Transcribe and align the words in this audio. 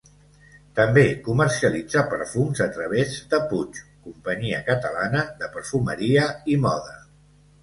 També 0.77 1.01
comercialitza 1.27 2.03
perfums 2.13 2.61
a 2.67 2.67
través 2.77 3.13
de 3.35 3.41
Puig, 3.53 3.83
companyia 4.07 4.63
catalana 4.71 5.23
de 5.45 5.51
perfumeria 5.59 6.27
i 6.57 6.61
moda. 6.67 6.99